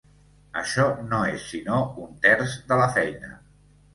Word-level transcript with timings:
Això 0.61 0.85
no 1.11 1.19
és 1.33 1.43
sinó 1.51 1.83
un 2.05 2.17
terç 2.25 2.57
de 2.71 2.81
la 2.83 2.91
feina. 2.99 3.33